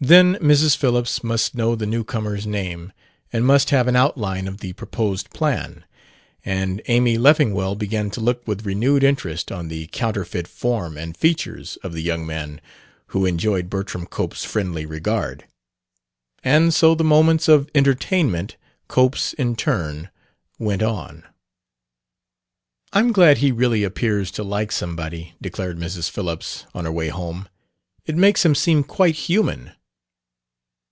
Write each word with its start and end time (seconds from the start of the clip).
Then 0.00 0.36
Mrs. 0.36 0.76
Phillips 0.76 1.24
must 1.24 1.56
know 1.56 1.74
the 1.74 1.84
new 1.84 2.04
comer's 2.04 2.46
name, 2.46 2.92
and 3.32 3.44
must 3.44 3.70
have 3.70 3.88
an 3.88 3.96
outline 3.96 4.46
of 4.46 4.58
the 4.58 4.72
proposed 4.74 5.28
plan. 5.30 5.84
And 6.44 6.80
Amy 6.86 7.18
Leffingwell 7.18 7.74
began 7.74 8.08
to 8.10 8.20
look 8.20 8.46
with 8.46 8.64
renewed 8.64 9.02
interest 9.02 9.50
on 9.50 9.66
the 9.66 9.88
counterfeit 9.88 10.46
form 10.46 10.96
and 10.96 11.16
features 11.16 11.78
of 11.82 11.92
the 11.94 12.00
young 12.00 12.24
man 12.24 12.60
who 13.08 13.26
enjoyed 13.26 13.68
Bertram 13.68 14.06
Cope's 14.06 14.44
friendly 14.44 14.86
regard. 14.86 15.46
And 16.44 16.72
so 16.72 16.94
the 16.94 17.02
moments 17.02 17.48
of 17.48 17.68
"entertainment" 17.74 18.56
Cope's 18.86 19.32
in 19.32 19.56
turn 19.56 20.10
went 20.60 20.80
on. 20.84 21.24
"I'm 22.92 23.10
glad 23.10 23.38
he 23.38 23.50
really 23.50 23.82
appears 23.82 24.30
to 24.30 24.44
like 24.44 24.70
somebody," 24.70 25.34
declared 25.42 25.76
Mrs. 25.76 26.08
Phillips, 26.08 26.66
on 26.72 26.84
the 26.84 26.92
way 26.92 27.08
home; 27.08 27.48
"it 28.06 28.14
makes 28.14 28.44
him 28.46 28.54
seem 28.54 28.84
quite 28.84 29.16
human." 29.16 29.72